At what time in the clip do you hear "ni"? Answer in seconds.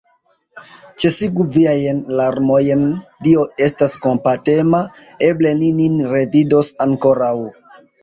5.63-5.73